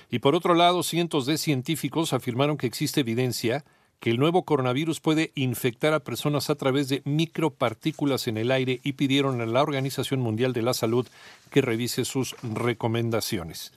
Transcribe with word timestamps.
Y 0.09 0.19
por 0.19 0.35
otro 0.35 0.53
lado, 0.53 0.83
cientos 0.83 1.25
de 1.25 1.37
científicos 1.37 2.13
afirmaron 2.13 2.55
que 2.55 2.67
existe 2.67 3.01
evidencia 3.01 3.65
que 3.99 4.09
el 4.09 4.19
nuevo 4.19 4.43
coronavirus 4.43 5.01
puede 5.01 5.33
infectar 5.35 5.93
a 5.93 5.99
personas 5.99 6.49
a 6.49 6.55
través 6.55 6.87
de 6.87 7.01
micropartículas 7.03 8.27
en 8.27 8.37
el 8.37 8.51
aire 8.51 8.79
y 8.83 8.93
pidieron 8.93 9.41
a 9.41 9.45
la 9.45 9.61
Organización 9.61 10.21
Mundial 10.21 10.53
de 10.53 10.61
la 10.61 10.73
Salud 10.73 11.05
que 11.49 11.61
revise 11.61 12.05
sus 12.05 12.37
recomendaciones. 12.41 13.73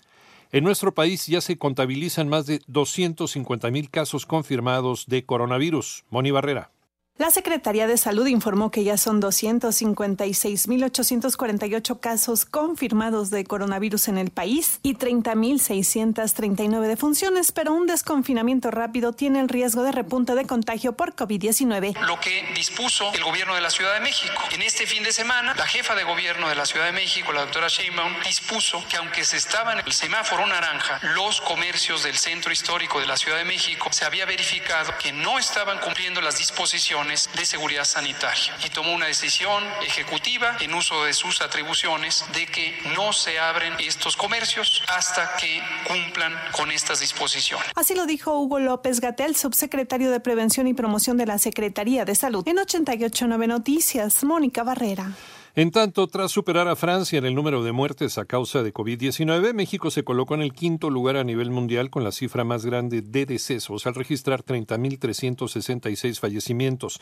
En 0.51 0.65
nuestro 0.65 0.95
país 0.95 1.27
ya 1.27 1.43
se 1.43 1.59
contabilizan 1.59 2.29
más 2.29 2.47
de 2.47 2.63
250 2.69 3.71
mil 3.71 3.91
casos 3.91 4.25
confirmados 4.25 5.05
de 5.07 5.27
coronavirus. 5.27 6.05
Moni 6.09 6.31
Barrera. 6.31 6.71
La 7.19 7.31
Secretaría 7.33 7.89
de 7.89 7.99
Salud 7.99 8.29
informó 8.29 8.71
que 8.71 8.85
ya 8.85 8.97
son 8.97 9.21
256.848 9.21 11.99
casos 11.99 12.45
confirmados 12.45 13.31
de 13.31 13.45
coronavirus 13.45 14.07
en 14.07 14.19
el 14.19 14.31
país 14.31 14.79
y 14.85 14.95
30.639 14.95 16.87
defunciones, 16.87 17.51
pero 17.51 17.73
un 17.73 17.89
desconfinamiento 17.89 18.71
rápido 18.71 19.15
tiene 19.15 19.41
el 19.41 19.49
riesgo 19.49 19.83
de 19.83 19.91
repunte 19.91 20.37
de 20.37 20.47
contagio 20.47 20.93
por 20.93 21.17
COVID-19. 21.17 21.99
Lo 22.07 22.21
que 22.21 22.45
dispuso 22.55 23.13
el 23.13 23.25
gobierno 23.25 23.57
de 23.57 23.63
la 23.63 23.71
Ciudad 23.71 23.95
de 23.95 24.01
México. 24.01 24.41
En 24.53 24.63
este 24.63 24.87
fin 24.87 25.03
de 25.03 25.11
semana, 25.11 25.57
la 25.57 25.67
jefa 25.67 25.97
de 25.97 26.05
gobierno 26.05 26.49
de 26.49 26.55
la 26.55 26.67
Ciudad 26.67 26.87
de 26.87 26.93
México, 26.93 27.33
la 27.33 27.41
doctora 27.41 27.67
Sheinbaum, 27.67 28.13
dispuso 28.23 28.85
que 28.89 28.97
aunque 28.97 29.25
se 29.25 29.39
estaba 29.39 29.73
en 29.73 29.81
el 29.85 29.93
semáforo 29.93 30.47
naranja, 30.47 31.01
los 31.17 31.41
comercios 31.41 32.05
del 32.05 32.17
centro 32.17 32.53
histórico 32.53 33.01
de 33.01 33.09
la 33.09 33.17
Ciudad 33.17 33.39
de 33.39 33.45
México 33.45 33.89
se 33.91 34.05
había 34.05 34.25
verificado 34.25 34.95
que 35.03 35.11
no 35.11 35.41
estaban 35.41 35.81
cumpliendo 35.81 36.21
las 36.21 36.39
disposiciones 36.39 37.08
de 37.09 37.47
seguridad 37.47 37.85
sanitaria 37.85 38.55
y 38.65 38.71
tomó 38.71 38.93
una 38.93 39.07
decisión 39.07 39.65
ejecutiva 39.87 40.57
en 40.61 40.75
uso 40.75 41.05
de 41.05 41.15
sus 41.15 41.41
atribuciones 41.41 42.25
de 42.35 42.47
que 42.47 42.79
no 42.95 43.13
se 43.13 43.39
abren 43.39 43.75
estos 43.79 44.17
comercios 44.17 44.83
hasta 44.89 45.37
que 45.37 45.63
cumplan 45.87 46.35
con 46.53 46.71
estas 46.71 47.01
disposiciones. 47.01 47.67
Así 47.75 47.95
lo 47.95 48.07
dijo 48.07 48.39
Hugo 48.39 48.59
López 48.59 49.01
Gatel, 49.01 49.37
subsecretario 49.37 50.11
de 50.11 50.21
Prevención 50.21 50.67
y 50.67 50.75
Promoción 50.75 51.17
de 51.17 51.27
la 51.27 51.39
Secretaría 51.39 52.05
de 52.05 52.15
Salud. 52.15 52.47
En 52.47 52.59
889 52.59 53.47
Noticias, 53.47 54.23
Mónica 54.25 54.63
Barrera. 54.63 55.13
En 55.59 55.73
tanto, 55.73 56.07
tras 56.07 56.31
superar 56.31 56.69
a 56.69 56.77
Francia 56.77 57.19
en 57.19 57.25
el 57.25 57.35
número 57.35 57.65
de 57.65 57.73
muertes 57.73 58.17
a 58.17 58.27
causa 58.27 58.63
de 58.63 58.73
COVID-19, 58.73 59.55
México 59.55 59.91
se 59.91 60.05
colocó 60.05 60.37
en 60.37 60.43
el 60.43 60.53
quinto 60.53 60.89
lugar 60.89 61.17
a 61.17 61.25
nivel 61.25 61.51
mundial 61.51 61.91
con 61.91 62.05
la 62.05 62.13
cifra 62.13 62.45
más 62.45 62.65
grande 62.65 63.03
de 63.03 63.27
decesos, 63.27 63.85
al 63.89 63.97
registrar 63.97 64.45
30.366 64.45 66.21
fallecimientos. 66.21 67.01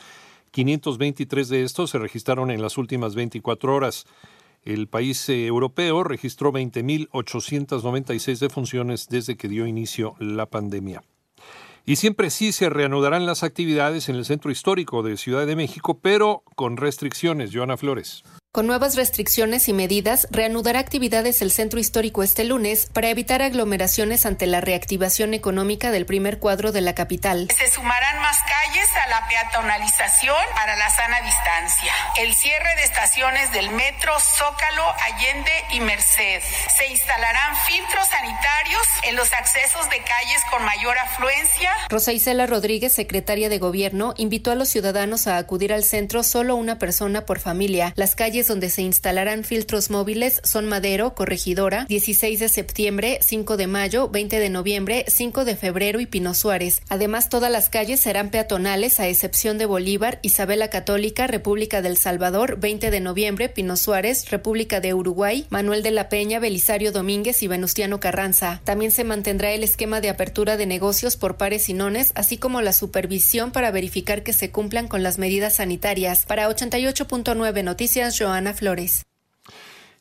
523 0.53 1.51
de 1.51 1.65
estos 1.65 1.91
se 1.91 1.99
registraron 1.99 2.51
en 2.51 2.63
las 2.63 2.79
últimas 2.79 3.15
24 3.15 3.75
horas. 3.75 4.07
El 4.65 4.89
país 4.89 5.29
eh, 5.29 5.45
europeo 5.45 6.03
registró 6.03 6.51
20.896 6.51 8.39
defunciones 8.39 9.11
desde 9.11 9.37
que 9.37 9.49
dio 9.49 9.67
inicio 9.67 10.15
la 10.19 10.47
pandemia. 10.47 11.03
Y 11.85 11.97
siempre 11.97 12.31
sí 12.31 12.53
se 12.53 12.71
reanudarán 12.71 13.27
las 13.27 13.43
actividades 13.45 14.09
en 14.09 14.17
el 14.17 14.25
centro 14.25 14.51
histórico 14.51 15.03
de 15.03 15.19
Ciudad 15.19 15.47
de 15.47 15.57
México, 15.57 16.01
pero 16.01 16.43
con 16.57 16.79
restricciones. 16.79 17.51
Joana 17.53 17.77
Flores. 17.77 18.25
Con 18.57 18.67
nuevas 18.67 18.97
restricciones 18.97 19.69
y 19.69 19.75
medidas, 19.75 20.29
reanudará 20.31 20.79
actividades 20.79 21.43
el 21.43 21.51
centro 21.51 21.79
histórico 21.79 22.23
este 22.23 22.43
lunes 22.43 22.89
para 22.91 23.11
evitar 23.11 23.43
aglomeraciones 23.43 24.25
ante 24.25 24.47
la 24.47 24.63
reactivación 24.63 25.35
económica 25.35 25.91
del 25.91 26.07
primer 26.07 26.39
cuadro 26.39 26.73
de 26.73 26.81
la 26.81 26.95
capital. 26.95 27.49
Se 27.55 27.71
sumarán 27.71 28.19
más 28.23 28.39
calles 28.49 28.89
a 29.05 29.09
la 29.11 29.29
peatonalización 29.29 30.43
para 30.55 30.75
la 30.75 30.89
sana 30.89 31.21
distancia. 31.21 31.93
El 32.19 32.35
cierre 32.35 32.77
de 32.77 32.85
estaciones 32.85 33.53
del 33.53 33.69
metro 33.73 34.15
Zócalo, 34.39 34.85
Allende 35.05 35.53
y 35.73 35.81
Merced. 35.81 36.41
Se 36.79 36.87
instalarán 36.87 37.57
filtros 37.67 38.09
sanitarios 38.09 38.87
en 39.03 39.17
los 39.17 39.31
accesos 39.35 39.91
de 39.91 39.99
calles 39.99 40.43
con 40.51 40.65
mayor 40.65 40.97
afluencia. 40.97 41.73
Rosa 41.91 42.15
Isela 42.15 42.47
Rodríguez, 42.47 42.95
secretaria 42.95 43.51
de 43.51 43.59
Gobierno, 43.59 44.15
invitó 44.17 44.51
a 44.51 44.55
los 44.55 44.71
ciudadanos 44.71 45.27
a 45.27 45.37
acudir 45.37 45.75
al 45.75 45.85
centro 45.85 46.23
solo 46.23 46.57
una 46.57 46.79
persona 46.79 47.27
por 47.27 47.39
familia. 47.39 47.93
Las 47.97 48.15
calles 48.15 48.46
donde 48.47 48.71
se 48.71 48.83
instalarán 48.83 49.45
filtros 49.45 49.91
móviles 49.91 50.41
son 50.45 50.67
Madero, 50.67 51.15
Corregidora, 51.15 51.87
16 51.89 52.41
de 52.41 52.49
septiembre, 52.49 53.19
5 53.23 53.57
de 53.57 53.67
mayo, 53.67 54.09
20 54.09 54.39
de 54.39 54.51
noviembre, 54.51 55.05
5 55.09 55.45
de 55.45 55.57
febrero 55.57 56.01
y 56.01 56.07
Pino 56.07 56.35
Suárez. 56.35 56.83
Además, 56.89 57.29
todas 57.29 57.51
las 57.51 57.69
calles 57.69 58.01
serán 58.01 58.31
peatonales 58.31 59.01
a 59.01 59.09
excepción 59.09 59.59
de 59.59 59.67
Bolívar, 59.67 60.19
Isabela 60.23 60.69
Católica, 60.69 61.27
República 61.27 61.83
del 61.83 61.97
Salvador, 61.97 62.59
20 62.59 62.91
de 62.91 63.01
noviembre, 63.01 63.49
Pino 63.49 63.77
Suárez, 63.77 64.31
República 64.31 64.81
de 64.81 64.95
Uruguay, 64.95 65.47
Manuel 65.51 65.83
de 65.83 65.91
la 65.91 66.09
Peña, 66.09 66.39
Belisario 66.39 66.93
Domínguez 66.93 67.43
y 67.43 67.49
Venustiano 67.49 68.01
Carranza. 68.01 68.61
También 68.65 68.91
se 68.91 69.05
mantendrá 69.05 69.53
el 69.53 69.65
esquema 69.65 70.01
de 70.01 70.11
apertura 70.11 70.57
de 70.57 70.67
negocios 70.67 71.17
por 71.17 71.37
pares 71.37 71.69
y 71.69 71.73
nones, 71.73 72.13
así 72.15 72.37
como 72.37 72.61
la 72.61 72.73
supervisión 72.73 73.53
para 73.53 73.71
verificar 73.71 74.23
que 74.23 74.33
se 74.33 74.51
cumplan 74.51 74.89
con 74.89 75.03
las 75.03 75.19
medidas 75.19 75.57
sanitarias. 75.57 76.25
Para 76.27 76.49
88.9 76.49 77.65
Noticias, 77.65 78.17
Joan 78.19 78.36
Flores. 78.55 79.07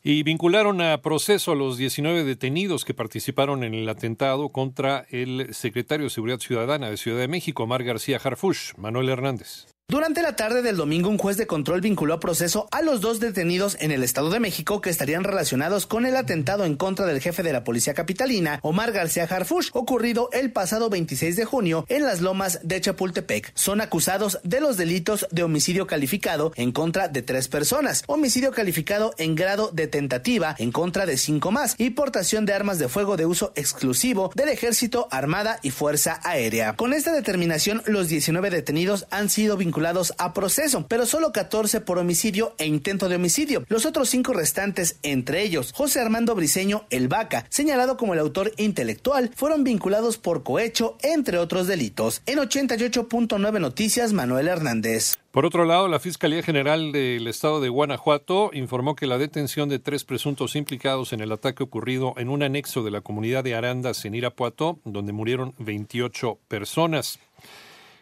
Y 0.02 0.22
vincularon 0.22 0.80
a 0.80 1.02
proceso 1.02 1.52
a 1.52 1.56
los 1.56 1.78
19 1.78 2.22
detenidos 2.22 2.84
que 2.84 2.94
participaron 2.94 3.64
en 3.64 3.74
el 3.74 3.88
atentado 3.88 4.50
contra 4.50 5.04
el 5.10 5.52
secretario 5.52 6.04
de 6.04 6.10
Seguridad 6.10 6.38
Ciudadana 6.38 6.88
de 6.88 6.96
Ciudad 6.96 7.18
de 7.18 7.28
México, 7.28 7.64
Omar 7.64 7.82
García 7.82 8.20
Harfush, 8.22 8.74
Manuel 8.76 9.08
Hernández. 9.08 9.66
Durante 9.88 10.20
la 10.20 10.34
tarde 10.34 10.62
del 10.62 10.76
domingo, 10.76 11.08
un 11.08 11.16
juez 11.16 11.36
de 11.36 11.46
control 11.46 11.80
vinculó 11.80 12.14
a 12.14 12.18
proceso 12.18 12.66
a 12.72 12.82
los 12.82 13.00
dos 13.00 13.20
detenidos 13.20 13.76
en 13.78 13.92
el 13.92 14.02
Estado 14.02 14.30
de 14.30 14.40
México 14.40 14.80
que 14.80 14.90
estarían 14.90 15.22
relacionados 15.22 15.86
con 15.86 16.06
el 16.06 16.16
atentado 16.16 16.64
en 16.64 16.74
contra 16.74 17.06
del 17.06 17.20
jefe 17.20 17.44
de 17.44 17.52
la 17.52 17.62
policía 17.62 17.94
capitalina, 17.94 18.58
Omar 18.62 18.90
García 18.90 19.28
Harfush, 19.30 19.68
ocurrido 19.74 20.28
el 20.32 20.50
pasado 20.50 20.90
26 20.90 21.36
de 21.36 21.44
junio 21.44 21.86
en 21.88 22.02
las 22.02 22.20
lomas 22.20 22.58
de 22.64 22.80
Chapultepec. 22.80 23.52
Son 23.54 23.80
acusados 23.80 24.40
de 24.42 24.60
los 24.60 24.76
delitos 24.76 25.28
de 25.30 25.44
homicidio 25.44 25.86
calificado 25.86 26.50
en 26.56 26.72
contra 26.72 27.06
de 27.06 27.22
tres 27.22 27.46
personas, 27.46 28.02
homicidio 28.08 28.50
calificado 28.50 29.14
en 29.18 29.36
grado 29.36 29.70
de 29.72 29.86
tentativa 29.86 30.56
en 30.58 30.72
contra 30.72 31.06
de 31.06 31.16
cinco 31.16 31.52
más 31.52 31.76
y 31.78 31.90
portación 31.90 32.44
de 32.44 32.54
armas 32.54 32.80
de 32.80 32.88
fuego 32.88 33.16
de 33.16 33.26
uso 33.26 33.52
exclusivo 33.54 34.32
del 34.34 34.48
Ejército, 34.48 35.06
Armada 35.12 35.60
y 35.62 35.70
Fuerza 35.70 36.18
Aérea. 36.24 36.74
Con 36.74 36.92
esta 36.92 37.12
determinación, 37.12 37.84
los 37.86 38.08
19 38.08 38.50
detenidos 38.50 39.06
han 39.12 39.30
sido 39.30 39.56
vinculados 39.76 40.14
a 40.16 40.32
proceso, 40.32 40.86
pero 40.88 41.04
solo 41.04 41.32
14 41.32 41.82
por 41.82 41.98
homicidio 41.98 42.54
e 42.56 42.64
intento 42.64 43.10
de 43.10 43.16
homicidio. 43.16 43.62
Los 43.68 43.84
otros 43.84 44.08
cinco 44.08 44.32
restantes, 44.32 44.98
entre 45.02 45.42
ellos 45.42 45.74
José 45.74 46.00
Armando 46.00 46.34
Briceño 46.34 46.86
El 46.88 47.08
Vaca, 47.08 47.44
señalado 47.50 47.98
como 47.98 48.14
el 48.14 48.20
autor 48.20 48.52
intelectual, 48.56 49.30
fueron 49.36 49.64
vinculados 49.64 50.16
por 50.16 50.44
cohecho, 50.44 50.96
entre 51.02 51.36
otros 51.36 51.66
delitos. 51.66 52.22
En 52.24 52.38
88.9 52.38 53.60
Noticias, 53.60 54.14
Manuel 54.14 54.48
Hernández. 54.48 55.18
Por 55.30 55.44
otro 55.44 55.66
lado, 55.66 55.88
la 55.88 56.00
Fiscalía 56.00 56.42
General 56.42 56.90
del 56.92 57.26
Estado 57.26 57.60
de 57.60 57.68
Guanajuato 57.68 58.48
informó 58.54 58.96
que 58.96 59.06
la 59.06 59.18
detención 59.18 59.68
de 59.68 59.78
tres 59.78 60.04
presuntos 60.04 60.56
implicados 60.56 61.12
en 61.12 61.20
el 61.20 61.32
ataque 61.32 61.62
ocurrido 61.62 62.14
en 62.16 62.30
un 62.30 62.42
anexo 62.42 62.82
de 62.82 62.92
la 62.92 63.02
comunidad 63.02 63.44
de 63.44 63.54
Arandas 63.54 64.06
en 64.06 64.14
Irapuato, 64.14 64.78
donde 64.86 65.12
murieron 65.12 65.54
28 65.58 66.38
personas. 66.48 67.18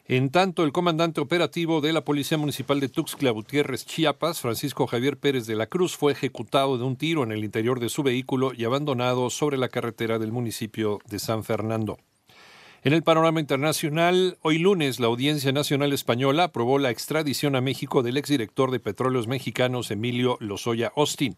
En 0.07 0.29
tanto, 0.29 0.65
el 0.65 0.73
comandante 0.73 1.23
operativo 1.23 1.81
de 1.81 1.95
la 1.95 2.05
Policía 2.05 2.37
Municipal 2.37 2.79
de 2.79 2.91
Tuxtla 2.91 3.31
Gutiérrez, 3.31 3.87
Chiapas, 3.87 4.43
Francisco 4.43 4.87
Javier 4.87 5.17
Pérez 5.17 5.47
de 5.47 5.57
la 5.57 5.67
Cruz, 5.67 5.97
fue 5.97 6.13
ejecutado 6.13 6.77
de 6.77 6.85
un 6.85 6.97
tiro 6.97 7.23
en 7.23 7.33
el 7.33 7.43
interior 7.43 7.81
de 7.81 7.89
su 7.89 8.03
vehículo 8.03 8.53
y 8.55 8.65
abandonado 8.65 9.31
sobre 9.31 9.57
la 9.57 9.71
carretera 9.71 10.19
del 10.19 10.31
municipio 10.31 10.99
de 11.09 11.19
San 11.19 11.43
Fernando. 11.43 11.97
En 12.83 12.93
el 12.93 13.03
panorama 13.03 13.41
internacional, 13.41 14.37
hoy 14.43 14.59
lunes 14.59 15.01
la 15.01 15.07
Audiencia 15.07 15.53
Nacional 15.53 15.95
Española 15.95 16.45
aprobó 16.45 16.79
la 16.79 16.91
extradición 16.91 17.57
a 17.57 17.63
México 17.63 18.03
del 18.03 18.19
exdirector 18.19 18.73
de 18.73 18.81
Petróleos 18.81 19.27
Mexicanos 19.27 19.91
Emilio 19.91 20.37
Lozoya 20.39 20.93
Austin. 20.97 21.35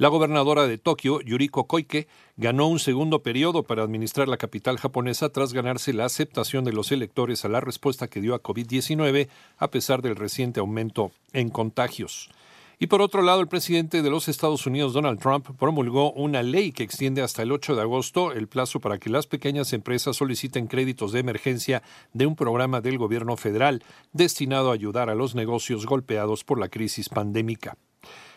La 0.00 0.08
gobernadora 0.08 0.66
de 0.66 0.78
Tokio, 0.78 1.20
Yuriko 1.20 1.66
Koike, 1.66 2.08
ganó 2.38 2.68
un 2.68 2.78
segundo 2.78 3.22
periodo 3.22 3.64
para 3.64 3.82
administrar 3.82 4.28
la 4.28 4.38
capital 4.38 4.78
japonesa 4.78 5.28
tras 5.28 5.52
ganarse 5.52 5.92
la 5.92 6.06
aceptación 6.06 6.64
de 6.64 6.72
los 6.72 6.90
electores 6.90 7.44
a 7.44 7.50
la 7.50 7.60
respuesta 7.60 8.08
que 8.08 8.22
dio 8.22 8.34
a 8.34 8.42
COVID-19 8.42 9.28
a 9.58 9.70
pesar 9.70 10.00
del 10.00 10.16
reciente 10.16 10.58
aumento 10.58 11.10
en 11.34 11.50
contagios. 11.50 12.30
Y 12.78 12.86
por 12.86 13.02
otro 13.02 13.20
lado, 13.20 13.42
el 13.42 13.48
presidente 13.48 14.00
de 14.00 14.08
los 14.08 14.28
Estados 14.28 14.66
Unidos, 14.66 14.94
Donald 14.94 15.20
Trump, 15.20 15.46
promulgó 15.58 16.12
una 16.12 16.42
ley 16.42 16.72
que 16.72 16.82
extiende 16.82 17.20
hasta 17.20 17.42
el 17.42 17.52
8 17.52 17.76
de 17.76 17.82
agosto 17.82 18.32
el 18.32 18.48
plazo 18.48 18.80
para 18.80 18.96
que 18.96 19.10
las 19.10 19.26
pequeñas 19.26 19.74
empresas 19.74 20.16
soliciten 20.16 20.66
créditos 20.66 21.12
de 21.12 21.20
emergencia 21.20 21.82
de 22.14 22.24
un 22.24 22.36
programa 22.36 22.80
del 22.80 22.96
gobierno 22.96 23.36
federal 23.36 23.84
destinado 24.14 24.70
a 24.70 24.74
ayudar 24.74 25.10
a 25.10 25.14
los 25.14 25.34
negocios 25.34 25.84
golpeados 25.84 26.42
por 26.42 26.58
la 26.58 26.70
crisis 26.70 27.10
pandémica. 27.10 27.76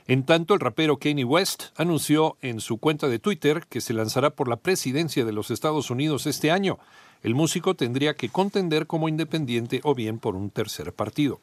En 0.07 0.23
tanto, 0.23 0.53
el 0.53 0.59
rapero 0.59 0.97
Kanye 0.97 1.23
West 1.23 1.65
anunció 1.77 2.37
en 2.41 2.59
su 2.59 2.77
cuenta 2.77 3.07
de 3.07 3.19
Twitter 3.19 3.63
que 3.69 3.79
se 3.79 3.93
lanzará 3.93 4.31
por 4.31 4.49
la 4.49 4.57
presidencia 4.57 5.23
de 5.23 5.31
los 5.31 5.49
Estados 5.49 5.89
Unidos 5.89 6.25
este 6.27 6.51
año. 6.51 6.77
El 7.21 7.35
músico 7.35 7.73
tendría 7.75 8.15
que 8.15 8.27
contender 8.27 8.85
como 8.85 9.07
independiente 9.07 9.79
o 9.83 9.95
bien 9.95 10.19
por 10.19 10.35
un 10.35 10.49
tercer 10.49 10.91
partido. 10.91 11.39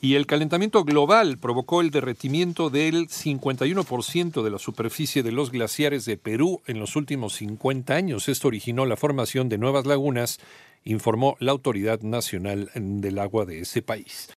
Y 0.00 0.16
el 0.16 0.26
calentamiento 0.26 0.84
global 0.84 1.38
provocó 1.38 1.80
el 1.80 1.90
derretimiento 1.90 2.68
del 2.68 3.08
51% 3.08 4.42
de 4.42 4.50
la 4.50 4.58
superficie 4.58 5.22
de 5.22 5.32
los 5.32 5.50
glaciares 5.50 6.04
de 6.04 6.18
Perú 6.18 6.60
en 6.66 6.78
los 6.78 6.96
últimos 6.96 7.34
50 7.36 7.94
años. 7.94 8.28
Esto 8.28 8.48
originó 8.48 8.84
la 8.84 8.96
formación 8.96 9.48
de 9.48 9.56
nuevas 9.56 9.86
lagunas, 9.86 10.40
informó 10.84 11.36
la 11.38 11.52
Autoridad 11.52 12.02
Nacional 12.02 12.70
del 12.74 13.18
Agua 13.18 13.46
de 13.46 13.60
ese 13.60 13.80
país. 13.80 14.28